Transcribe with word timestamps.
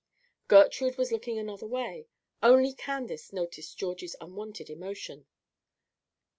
Gertrude 0.47 0.97
was 0.97 1.11
looking 1.11 1.37
another 1.37 1.67
way; 1.67 2.07
only 2.41 2.73
Candace 2.73 3.31
noticed 3.31 3.77
Georgie's 3.77 4.15
unwonted 4.19 4.67
emotion. 4.67 5.27